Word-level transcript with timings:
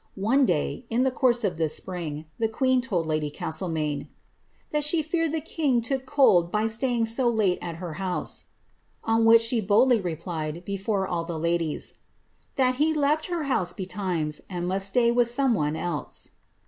One 0.17 0.47
day, 0.47 0.87
in 0.89 1.03
the 1.03 1.11
course 1.11 1.43
of 1.43 1.57
this 1.59 1.75
spring, 1.77 2.25
the 2.39 2.47
queen 2.47 2.81
told 2.81 3.05
lady 3.05 3.29
Castlemaine, 3.29 4.05
^^ 4.05 4.07
that 4.71 4.83
she 4.83 5.03
feared 5.03 5.31
the 5.31 5.41
king 5.41 5.79
took 5.79 6.07
cold 6.07 6.51
by 6.51 6.65
staying 6.69 7.05
so 7.05 7.29
lite 7.29 7.59
at 7.61 7.75
her 7.75 7.93
house,^' 8.01 8.45
on 9.03 9.25
which 9.25 9.43
she 9.43 9.61
boldly 9.61 9.99
replied, 10.01 10.65
before 10.65 11.07
all 11.07 11.23
the 11.23 11.37
ladies, 11.37 11.99
^ 12.53 12.55
that 12.55 12.77
he 12.77 12.95
left 12.95 13.27
her 13.27 13.43
house 13.43 13.73
betimes, 13.73 14.41
and 14.49 14.67
must 14.67 14.87
stay 14.87 15.11
with 15.11 15.27
some 15.29 15.53
one 15.53 15.75
else.'' 15.75 16.31